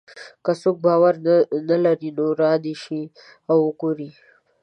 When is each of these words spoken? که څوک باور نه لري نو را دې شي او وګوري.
که 0.43 0.51
څوک 0.61 0.77
باور 0.85 1.13
نه 1.69 1.77
لري 1.85 2.09
نو 2.17 2.25
را 2.41 2.51
دې 2.63 2.73
شي 2.83 3.01
او 3.51 3.57
وګوري. 3.67 4.09